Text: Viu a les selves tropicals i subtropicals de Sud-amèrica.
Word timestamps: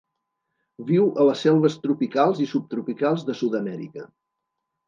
Viu 0.91 1.03
a 1.23 1.27
les 1.27 1.43
selves 1.47 1.77
tropicals 1.83 2.43
i 2.47 2.47
subtropicals 2.55 3.27
de 3.29 3.39
Sud-amèrica. 3.43 4.09